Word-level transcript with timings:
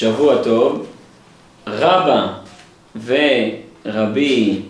שבוע 0.00 0.42
טוב. 0.42 0.86
רבא 1.66 2.26
ורבי 3.04 4.60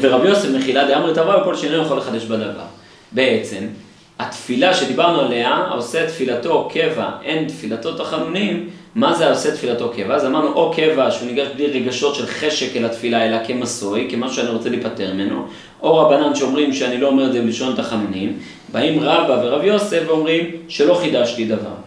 ורבי 0.00 0.28
יוסף 0.28 0.48
מחילה 0.48 0.88
דאמרי 0.88 1.14
טבע 1.14 1.40
וכל 1.40 1.56
שאינו 1.56 1.82
יכול 1.82 1.98
לחדש 1.98 2.24
בדבר. 2.24 2.64
בעצם, 3.12 3.66
התפילה 4.18 4.74
שדיברנו 4.74 5.20
עליה, 5.20 5.50
העושה 5.50 6.06
תפילתו 6.06 6.68
קבע, 6.72 7.10
אין 7.24 7.48
תפילתו 7.48 7.94
תחנונים, 7.94 8.68
מה 8.94 9.14
זה 9.14 9.26
העושה 9.26 9.54
תפילתו 9.54 9.92
קבע? 9.96 10.14
אז 10.14 10.26
אמרנו 10.26 10.52
או 10.52 10.72
קבע 10.76 11.10
שהוא 11.10 11.26
ניגש 11.28 11.46
בלי 11.56 11.66
רגשות 11.66 12.14
של 12.14 12.26
חשק 12.26 12.76
אל 12.76 12.84
התפילה, 12.84 13.26
אלא 13.26 13.36
כמסוי, 13.46 14.08
כמשהו 14.10 14.36
שאני 14.36 14.50
רוצה 14.50 14.68
להיפטר 14.68 15.14
ממנו, 15.14 15.46
או 15.82 15.96
רבנן 15.96 16.34
שאומרים 16.34 16.72
שאני 16.72 16.98
לא 16.98 17.08
אומר 17.08 17.26
את 17.26 17.32
זה 17.32 17.42
בלשון 17.42 17.76
תחנונים, 17.76 18.38
באים 18.72 19.00
רבא 19.00 19.42
ורב 19.44 19.64
יוסף 19.64 20.02
ואומרים 20.06 20.50
שלא 20.68 20.94
חידשתי 20.94 21.44
דבר. 21.44 21.81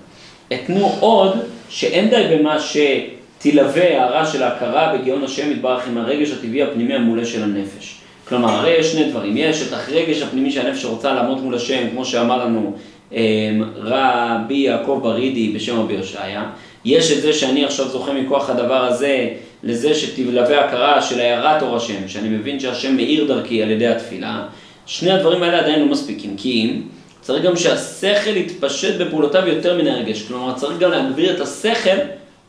אתנו 0.54 0.96
עוד 1.00 1.38
שאין 1.70 2.10
די 2.10 2.24
במה 2.32 2.58
שתלווה 2.60 3.84
הערה 3.84 4.26
של 4.26 4.44
ההכרה 4.44 4.96
בגאון 4.98 5.24
השם 5.24 5.52
יתברך 5.52 5.88
עם 5.88 5.98
הרגש 5.98 6.32
הטבעי 6.32 6.64
הפנימי 6.64 6.94
המולא 6.94 7.26
של 7.26 7.44
הנפש. 7.44 7.96
כלומר, 8.28 8.50
הרי 8.50 8.72
יש 8.72 8.92
שני 8.92 9.10
דברים, 9.10 9.38
יש 9.38 9.62
את 9.68 9.74
הרגש 9.74 10.22
הפנימי 10.22 10.52
של 10.52 10.68
הנפש 10.68 10.82
שרוצה 10.82 11.14
לעמוד 11.14 11.44
מול 11.44 11.56
השם, 11.56 11.88
כמו 11.92 12.06
שאמר 12.06 12.46
לנו 12.46 12.74
אמ, 13.12 13.64
רבי 13.76 14.54
יעקב 14.54 15.00
ברידי 15.04 15.52
בשם 15.56 15.80
רבי 15.80 15.98
הושעיה, 15.98 16.44
יש 16.86 17.12
את 17.12 17.22
זה 17.22 17.34
שאני 17.34 17.66
עכשיו 17.66 17.88
זוכה 17.88 18.14
מכוח 18.14 18.50
הדבר 18.50 18.86
הזה 18.86 19.30
לזה 19.64 19.94
שתלווה 19.94 20.66
הכרה 20.66 21.02
של 21.02 21.20
הערת 21.20 21.62
אור 21.64 21.76
השם, 21.76 22.08
שאני 22.08 22.30
מבין 22.30 22.60
שהשם 22.60 22.96
מאיר 22.96 23.28
דרכי 23.28 23.64
על 23.64 23.72
ידי 23.72 23.88
התפילה, 23.88 24.44
שני 24.86 25.12
הדברים 25.12 25.44
האלה 25.44 25.60
עדיין 25.60 25.80
לא 25.80 25.86
מספיקים, 25.86 26.38
כי 26.38 26.50
אם 26.52 26.82
צריך 27.26 27.44
גם 27.44 27.56
שהשכל 27.56 28.38
יתפשט 28.38 28.96
בפעולותיו 29.02 29.48
יותר 29.48 29.78
מן 29.78 29.88
הרגש, 29.88 30.24
כלומר 30.24 30.54
צריך 30.54 30.80
גם 30.80 30.92
להגביר 30.92 31.36
את 31.36 31.42
השכל 31.42 31.98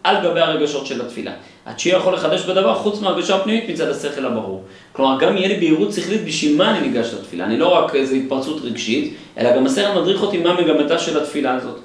על 0.05 0.17
גבי 0.25 0.41
הרגשות 0.41 0.87
של 0.87 1.01
התפילה. 1.01 1.33
שיהיה 1.77 1.97
יכול 1.97 2.15
לחדש 2.15 2.45
בדבר 2.45 2.75
חוץ 2.75 3.01
מהרגשה 3.01 3.37
הפנימית 3.37 3.69
מצד 3.69 3.89
השכל 3.89 4.25
הברור. 4.25 4.65
כלומר, 4.93 5.21
גם 5.21 5.37
יהיה 5.37 5.49
לי 5.49 5.57
בהירות 5.57 5.93
שכלית 5.93 6.25
בשביל 6.25 6.57
מה 6.57 6.71
אני 6.71 6.89
ניגש 6.89 7.15
לתפילה. 7.15 7.45
אני 7.45 7.59
לא 7.59 7.69
רק 7.69 7.95
איזו 7.95 8.15
התפרצות 8.15 8.63
רגשית, 8.65 9.15
אלא 9.39 9.57
גם 9.57 9.67
השכל 9.67 10.01
מדריך 10.01 10.23
אותי 10.23 10.39
מה 10.39 10.61
מגמתה 10.61 10.99
של 10.99 11.23
התפילה 11.23 11.55
הזאת. 11.55 11.79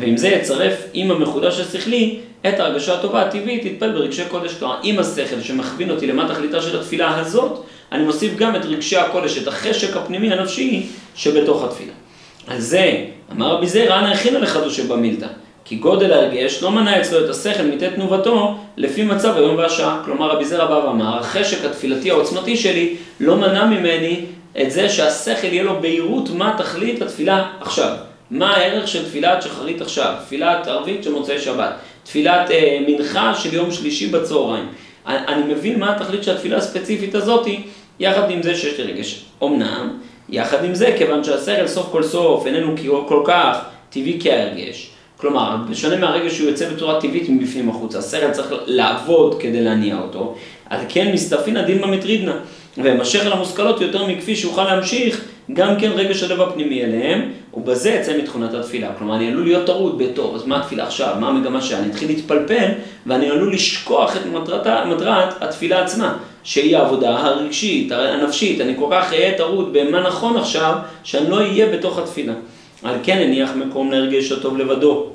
ועם 0.00 0.16
זה 0.16 0.28
יצרף 0.28 0.74
עם 0.92 1.10
המחודש 1.10 1.60
השכלי 1.60 2.18
את 2.48 2.60
ההרגשה 2.60 2.94
הטובה 2.94 3.22
הטבעית, 3.22 3.64
יתפל 3.64 3.92
ברגשי 3.92 4.22
קודש. 4.30 4.54
כלומר, 4.54 4.76
עם 4.82 4.98
השכל 4.98 5.40
שמכווין 5.40 5.90
אותי 5.90 6.06
למה 6.06 6.34
תכליתה 6.34 6.62
של 6.62 6.80
התפילה 6.80 7.18
הזאת, 7.18 7.64
אני 7.92 8.04
מוסיף 8.04 8.36
גם 8.36 8.56
את 8.56 8.64
רגשי 8.64 8.96
הקודש, 8.96 9.38
את 9.38 9.48
החשק 9.48 9.96
הפנימי 9.96 10.32
הנפשי 10.32 10.86
שבתוך 11.14 11.64
התפילה. 11.64 11.99
על 12.46 12.60
זה 12.60 13.04
אמר 13.32 13.54
רבי 13.54 13.66
זעיר, 13.66 13.98
אנא 13.98 14.08
הכינה 14.08 14.38
לחדושי 14.38 14.82
במילתא. 14.82 15.26
כי 15.64 15.76
גודל 15.76 16.12
ההרגש 16.12 16.62
לא 16.62 16.70
מנע 16.70 17.00
אצלו 17.00 17.24
את 17.24 17.30
השכל 17.30 17.62
מטה 17.62 17.90
תנובתו 17.90 18.56
לפי 18.76 19.02
מצב 19.02 19.36
היום 19.36 19.56
והשעה. 19.56 20.02
כלומר, 20.04 20.30
רבי 20.30 20.44
זרע 20.44 20.66
בא 20.66 20.86
ואמר, 20.86 21.18
החשק 21.18 21.64
התפילתי 21.64 22.10
העוצמתי 22.10 22.56
שלי 22.56 22.96
לא 23.20 23.36
מנע 23.36 23.64
ממני 23.64 24.24
את 24.62 24.70
זה 24.70 24.88
שהשכל 24.88 25.46
יהיה 25.46 25.62
לו 25.62 25.80
בהירות 25.80 26.30
מה 26.30 26.54
תכלית 26.58 27.02
התפילה 27.02 27.48
עכשיו. 27.60 27.96
מה 28.30 28.56
הערך 28.56 28.88
של 28.88 29.04
תפילת 29.04 29.42
שחרית 29.42 29.80
עכשיו, 29.80 30.14
תפילת 30.24 30.66
ערבית 30.66 31.04
של 31.04 31.12
מוצאי 31.12 31.38
שבת, 31.38 31.72
תפילת 32.04 32.50
אה, 32.50 32.78
מנחה 32.88 33.34
של 33.34 33.54
יום 33.54 33.70
שלישי 33.70 34.06
בצהריים. 34.06 34.68
אני, 35.06 35.16
אני 35.28 35.54
מבין 35.54 35.80
מה 35.80 35.96
התכלית 35.96 36.24
של 36.24 36.34
התפילה 36.34 36.56
הספציפית 36.56 37.14
הזאתי, 37.14 37.62
יחד 38.00 38.30
עם 38.30 38.42
זה 38.42 38.54
שיש 38.54 38.80
לי 38.80 38.92
רגש. 38.92 39.24
אמנם, 39.42 39.98
יחד 40.30 40.64
עם 40.64 40.74
זה, 40.74 40.94
כיוון 40.98 41.24
שהשכל 41.24 41.66
סוף 41.66 41.88
כל 41.92 42.02
סוף 42.02 42.46
איננו 42.46 42.74
כל 43.08 43.22
כך 43.24 43.58
טבעי 43.90 44.18
כהרגש, 44.22 44.90
כלומר, 45.16 45.56
בשונה 45.70 45.96
מהרגע 45.96 46.30
שהוא 46.30 46.48
יוצא 46.48 46.70
בצורה 46.70 47.00
טבעית 47.00 47.28
מבפנים 47.28 47.68
החוצה, 47.68 47.98
השכל 47.98 48.30
צריך 48.30 48.54
לעבוד 48.66 49.40
כדי 49.40 49.60
להניע 49.60 49.98
אותו, 49.98 50.34
על 50.70 50.80
כן 50.88 51.12
מסתפינא 51.12 51.62
דילמא 51.62 51.86
מטרידנא, 51.86 52.32
ומשך 52.78 53.26
אל 53.26 53.32
המושכלות 53.32 53.80
יותר 53.80 54.06
מכפי 54.06 54.36
שאוכל 54.36 54.64
להמשיך 54.64 55.24
גם 55.52 55.76
כן 55.80 55.90
רגש 55.94 56.22
הלב 56.22 56.40
הפנימי 56.40 56.84
אליהם, 56.84 57.32
ובזה 57.54 57.90
יצא 57.90 58.18
מתכונת 58.18 58.54
התפילה. 58.54 58.88
כלומר, 58.98 59.16
אני 59.16 59.28
עלול 59.28 59.44
להיות 59.44 59.66
טרוד 59.66 59.98
בטוב, 59.98 60.34
אז 60.34 60.46
מה 60.46 60.60
התפילה 60.60 60.86
עכשיו? 60.86 61.16
מה 61.20 61.28
המגמה 61.28 61.62
שאני 61.62 61.90
אתחיל 61.90 62.08
להתפלפל, 62.08 62.68
ואני 63.06 63.30
עלול 63.30 63.54
לשכוח 63.54 64.16
את 64.16 64.26
מטרת, 64.26 64.86
מטרת 64.86 65.42
התפילה 65.42 65.82
עצמה, 65.82 66.16
שהיא 66.44 66.76
העבודה 66.76 67.18
הרגשית, 67.18 67.92
הנפשית. 67.92 68.60
אני 68.60 68.72
כל 68.78 68.86
כך 68.90 69.12
אהיה 69.12 69.38
טרוד 69.38 69.72
במה 69.72 70.00
נכון 70.00 70.36
עכשיו, 70.36 70.74
שאני 71.04 71.30
לא 71.30 71.36
אהיה 71.36 71.66
בתוך 71.66 71.98
התפילה. 71.98 72.32
על 72.82 72.96
כן 73.02 73.18
הניח 73.18 73.50
מקום 73.56 73.90
להרגש 73.90 74.32
הטוב 74.32 74.58
לבדו, 74.58 75.06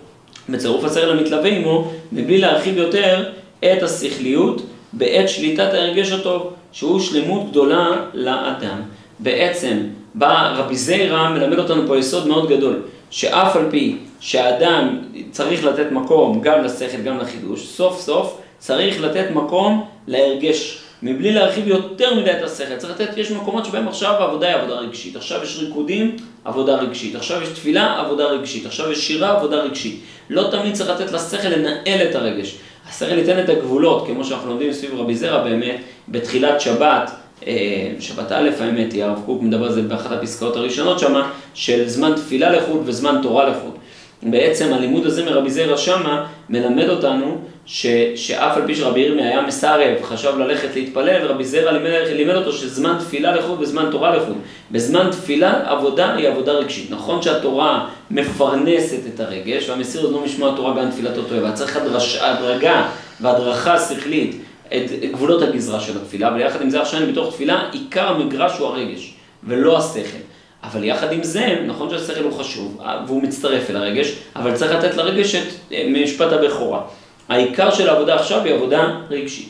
בצירוף 0.50 0.84
הסרל 0.84 1.18
המתלווה 1.18 1.50
עמו, 1.50 1.92
מבלי 2.12 2.38
להרחיב 2.38 2.78
יותר 2.78 3.30
את 3.60 3.84
השכליות 3.84 4.62
בעת 4.94 5.30
שליטת 5.30 5.74
ההרגש 5.74 6.12
הטוב, 6.12 6.54
שהוא 6.72 7.00
שלמות 7.00 7.50
גדולה 7.50 7.88
לאדם. 8.14 8.82
בעצם 9.20 9.78
בא 10.14 10.54
רבי 10.58 10.76
זיירא 10.76 11.30
מלמד 11.30 11.60
אותנו 11.60 11.88
פה 11.88 11.98
יסוד 11.98 12.28
מאוד 12.28 12.50
גדול, 12.50 12.82
שאף 13.10 13.56
על 13.56 13.66
פי 13.72 13.98
שהאדם 14.20 15.00
צריך 15.32 15.64
לתת 15.66 15.92
מקום 15.92 16.42
גם 16.42 16.64
לשכל, 16.64 17.02
גם 17.02 17.18
לחידוש, 17.18 17.68
סוף 17.68 18.02
סוף 18.02 18.38
צריך 18.60 19.02
לתת 19.02 19.26
מקום 19.34 19.86
להרגש 20.08 20.85
מבלי 21.04 21.32
להרחיב 21.34 21.68
יותר 21.68 22.16
מדי 22.16 22.32
את 22.32 22.44
השכל. 22.44 22.78
צריך 22.78 22.94
לתת, 23.00 23.18
יש 23.18 23.32
מקומות 23.32 23.66
שבהם 23.66 23.88
עכשיו 23.88 24.12
העבודה 24.12 24.48
היא 24.48 24.56
עבודה 24.56 24.76
רגשית, 24.76 25.16
עכשיו 25.16 25.44
יש 25.44 25.58
ריקודים, 25.60 26.16
עבודה 26.46 26.76
רגשית, 26.76 27.16
עכשיו 27.16 27.42
יש 27.42 27.50
תפילה, 27.50 28.00
עבודה 28.00 28.26
רגשית, 28.26 28.66
עכשיו 28.66 28.92
יש 28.92 29.08
שירה, 29.08 29.32
עבודה 29.38 29.56
רגשית. 29.56 30.00
לא 30.30 30.48
תמיד 30.52 30.74
צריך 30.74 30.90
לתת 30.90 31.12
לשכל 31.12 31.48
לנהל 31.48 32.08
את 32.10 32.16
הרגש. 32.16 32.56
השכל 32.90 33.18
ייתן 33.18 33.44
את 33.44 33.50
הגבולות, 33.50 34.08
כמו 34.08 34.24
שאנחנו 34.24 34.50
לומדים 34.50 34.74
סביב 34.74 35.00
רבי 35.00 35.16
זרע 35.16 35.44
באמת, 35.44 35.82
בתחילת 36.10 36.62
שבת, 36.62 37.12
אה, 37.48 37.54
שבת 38.00 38.32
א' 38.32 38.50
האמת 38.60 38.94
היא, 38.94 39.04
הרב 39.04 39.22
קוק 39.26 39.42
מדבר 39.42 39.66
על 39.66 39.74
זה 39.74 39.82
באחת 39.82 40.12
הפסקאות 40.12 40.56
הראשונות 40.56 41.00
שמה, 41.00 41.32
של 41.54 41.88
זמן 41.88 42.14
תפילה 42.16 42.50
לחוד 42.50 42.82
וזמן 42.86 43.20
תורה 43.22 43.50
לחוד. 43.50 43.78
בעצם 44.24 44.74
הלימוד 44.74 45.06
הזה 45.06 45.26
מרבי 45.26 45.50
זרע 45.50 45.78
שמה 45.78 46.28
מלמד 46.50 46.90
אותנו 46.90 47.38
ש, 47.66 47.86
שאף 48.16 48.58
על 48.58 48.64
פי 48.66 48.76
שרבי 48.76 49.00
ירמי 49.00 49.22
היה 49.22 49.42
מסרב, 49.42 50.04
חשב 50.04 50.38
ללכת 50.38 50.76
להתפלל, 50.76 51.26
רבי 51.26 51.44
זרע 51.44 51.72
לימד, 51.72 52.08
לימד 52.16 52.36
אותו 52.36 52.54
שזמן 52.54 52.96
תפילה 53.00 53.36
לחוד 53.36 53.62
וזמן 53.62 53.88
תורה 53.92 54.16
לחוד. 54.16 54.38
בזמן 54.72 55.10
תפילה 55.12 55.72
עבודה 55.72 56.16
היא 56.16 56.28
עבודה 56.28 56.52
רגשית. 56.52 56.92
נכון 56.92 57.22
שהתורה 57.22 57.88
מפרנסת 58.12 59.00
את 59.14 59.20
הרגש, 59.20 59.70
והמסיר 59.70 60.10
לא 60.10 60.22
משמוע 60.22 60.54
התורה 60.54 60.82
גם 60.82 60.92
תפילתו 60.92 61.22
אבל 61.38 61.52
צריך 61.52 61.78
הדרש, 61.78 62.16
הדרגה 62.22 62.88
והדרכה 63.22 63.80
שכלית 63.80 64.42
את 64.68 64.92
גבולות 65.12 65.42
הגזרה 65.42 65.80
של 65.80 65.98
התפילה, 65.98 66.28
אבל 66.28 66.42
יחד 66.42 66.62
עם 66.62 66.70
זה 66.70 66.82
עכשיו 66.82 67.00
אני 67.00 67.12
בתוך 67.12 67.34
תפילה, 67.34 67.70
עיקר 67.72 68.08
המגרש 68.08 68.58
הוא 68.58 68.68
הרגש, 68.68 69.14
ולא 69.44 69.78
השכל. 69.78 70.18
אבל 70.64 70.84
יחד 70.84 71.14
עם 71.14 71.24
זה, 71.24 71.58
נכון 71.68 71.90
שהשכל 71.90 72.24
הוא 72.24 72.34
חשוב, 72.34 72.82
והוא 73.08 73.24
מצטרף 73.24 73.70
אל 73.70 73.76
הרגש, 73.76 74.14
אבל 74.36 74.56
צריך 74.56 74.72
לתת 74.72 74.96
לרגש 74.96 75.36
את 75.36 75.48
אה, 75.72 75.88
משפט 75.90 76.32
הבכורה. 76.32 76.82
העיקר 77.30 77.72
של 77.72 77.90
העבודה 77.90 78.16
עכשיו 78.16 78.44
היא 78.44 78.54
עבודה 78.54 78.98
רגשית. 79.10 79.50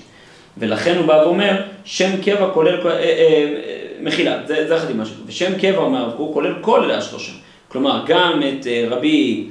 ולכן 0.57 0.97
הוא 0.97 1.05
בא 1.05 1.13
ואומר, 1.13 1.61
שם 1.85 2.21
קבע 2.21 2.49
כולל, 2.53 2.87
אה, 2.87 2.91
אה, 2.91 2.99
אה, 3.01 3.85
מחילה, 4.01 4.37
זה, 4.47 4.67
זה 4.67 4.75
החתימה 4.75 5.05
שלו, 5.05 5.15
ושם 5.25 5.59
קבע, 5.59 5.77
אומר 5.77 5.99
הרב 5.99 6.13
קוק, 6.17 6.33
כולל 6.33 6.53
כל 6.61 6.83
אלה 6.83 6.97
השלושה. 6.97 7.31
כלומר, 7.67 8.03
גם 8.07 8.41
את 8.43 8.67
אה, 8.67 8.85
רבי 8.89 9.47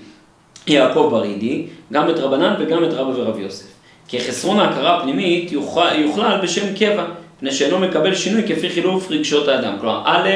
יעקב 0.66 1.08
ברידי, 1.10 1.66
גם 1.92 2.10
את 2.10 2.18
רבנן 2.18 2.54
וגם 2.58 2.84
את 2.84 2.92
רבא 2.92 3.20
ורב 3.20 3.38
יוסף. 3.38 3.66
כי 4.08 4.20
חסרון 4.20 4.60
ההכרה 4.60 4.98
הפנימית 4.98 5.52
יוכל, 5.52 5.94
יוכלל 5.98 6.40
בשם 6.42 6.74
קבע, 6.74 7.04
מפני 7.36 7.52
שאינו 7.52 7.78
מקבל 7.78 8.14
שינוי 8.14 8.42
כפי 8.42 8.70
חילוף 8.70 9.10
רגשות 9.10 9.48
האדם. 9.48 9.76
כלומר, 9.80 10.02
א', 10.04 10.28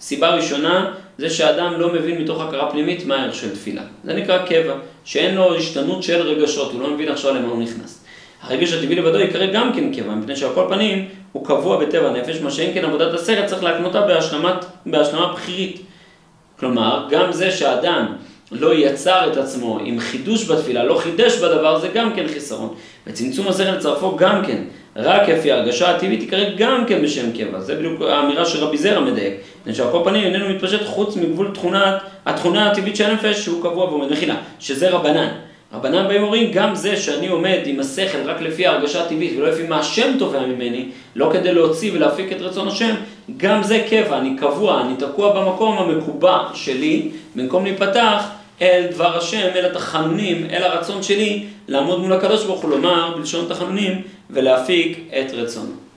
סיבה 0.00 0.34
ראשונה, 0.34 0.94
זה 1.18 1.30
שאדם 1.30 1.80
לא 1.80 1.92
מבין 1.92 2.22
מתוך 2.22 2.42
הכרה 2.42 2.70
פנימית 2.70 3.06
מה 3.06 3.16
הערך 3.16 3.34
של 3.34 3.54
תפילה. 3.54 3.82
זה 4.04 4.14
נקרא 4.14 4.46
קבע, 4.46 4.74
שאין 5.04 5.34
לו 5.34 5.56
השתנות 5.56 6.02
של 6.02 6.22
רגשות, 6.22 6.72
הוא 6.72 6.82
לא 6.82 6.90
מבין 6.90 7.08
עכשיו 7.08 7.34
למה 7.34 7.48
הוא 7.48 7.62
נכנס. 7.62 8.04
הרגש 8.42 8.72
הטבעי 8.72 8.96
לבדו 8.96 9.18
יקרא 9.18 9.46
גם 9.46 9.72
כן 9.72 9.92
קבע, 9.94 10.14
מפני 10.14 10.36
שעל 10.36 10.50
כל 10.54 10.66
פנים 10.68 11.08
הוא 11.32 11.46
קבוע 11.46 11.84
בטבע 11.84 12.08
הנפש, 12.08 12.40
מה 12.40 12.50
שאין 12.50 12.74
כן 12.74 12.84
עבודת 12.84 13.14
הסרט 13.14 13.46
צריך 13.46 13.62
להקנותה 13.62 14.00
בהשלמת, 14.00 14.64
בהשלמה 14.86 15.32
בכירית. 15.32 15.80
כלומר, 16.58 17.06
גם 17.10 17.32
זה 17.32 17.50
שאדם 17.50 18.06
לא 18.52 18.74
יצר 18.74 19.32
את 19.32 19.36
עצמו 19.36 19.78
עם 19.84 20.00
חידוש 20.00 20.50
בתפילה, 20.50 20.84
לא 20.84 20.98
חידש 20.98 21.38
בדבר, 21.38 21.78
זה 21.78 21.88
גם 21.88 22.14
כן 22.14 22.28
חיסרון. 22.28 22.74
וצמצום 23.06 23.48
השכל 23.48 23.70
לצרפו 23.70 24.16
גם 24.16 24.44
כן, 24.46 24.62
רק 24.98 25.28
לפי 25.28 25.52
ההרגשה 25.52 25.90
הטבעית 25.90 26.22
יקרא 26.22 26.44
גם 26.56 26.84
כן 26.86 27.02
בשם 27.02 27.32
קבע. 27.32 27.60
זה 27.60 27.74
בדיוק 27.74 28.02
האמירה 28.02 28.44
של 28.44 28.64
רבי 28.64 28.78
זרע 28.78 29.00
מדייק. 29.00 29.34
מפני 29.60 29.74
שעל 29.74 29.90
כל 29.92 30.00
פנים 30.04 30.24
איננו 30.24 30.48
מתפשט 30.48 30.86
חוץ 30.86 31.16
מגבול 31.16 31.50
תכונת, 31.54 31.94
התכונה 32.26 32.70
הטבעית 32.70 32.96
של 32.96 33.04
הנפש 33.04 33.44
שהוא 33.44 33.62
קבוע 33.62 33.84
ועומד. 33.84 34.12
מחילה, 34.12 34.36
שזה 34.60 34.90
רבנן. 34.90 35.28
רבנן 35.72 36.08
באים 36.08 36.22
אומרים, 36.22 36.50
גם 36.52 36.74
זה 36.74 36.96
שאני 36.96 37.28
עומד 37.28 37.58
עם 37.64 37.80
השכל 37.80 38.18
רק 38.24 38.40
לפי 38.40 38.66
ההרגשה 38.66 39.04
הטבעית 39.04 39.32
ולא 39.38 39.48
לפי 39.48 39.62
מה 39.62 39.78
השם 39.78 40.12
תובע 40.18 40.46
ממני, 40.46 40.88
לא 41.16 41.30
כדי 41.32 41.54
להוציא 41.54 41.92
ולהפיק 41.94 42.32
את 42.32 42.40
רצון 42.40 42.68
השם, 42.68 42.94
גם 43.36 43.62
זה 43.62 43.84
קבע, 43.90 44.18
אני 44.18 44.36
קבוע, 44.36 44.80
אני 44.80 44.96
תקוע 44.96 45.32
במקום 45.32 45.78
המקובע 45.78 46.38
שלי, 46.54 47.08
במקום 47.34 47.64
להיפתח 47.64 48.28
אל 48.62 48.86
דבר 48.90 49.16
השם, 49.16 49.48
אל 49.54 49.64
התחנונים, 49.64 50.46
אל 50.50 50.62
הרצון 50.62 51.02
שלי 51.02 51.44
לעמוד 51.68 52.00
מול 52.00 52.12
הקדוש 52.12 52.44
ברוך 52.44 52.60
הוא, 52.60 52.70
לומר 52.70 53.14
בלשון 53.16 53.46
תחנונים 53.48 54.02
ולהפיק 54.30 54.98
את 55.10 55.30
רצונו. 55.32 55.87